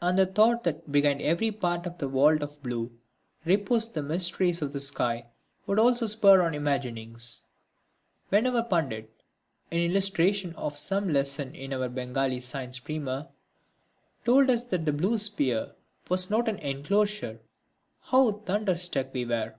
[0.00, 2.90] And the thought that behind every part of the vault of blue
[3.44, 5.26] reposed the mysteries of the sky
[5.66, 7.44] would also spur our imaginings.
[8.30, 9.10] When our Pundit,
[9.70, 13.28] in illustration of some lesson in our Bengali science primer,
[14.24, 15.74] told us that the blue sphere
[16.08, 17.40] was not an enclosure,
[18.00, 19.56] how thunderstruck we were!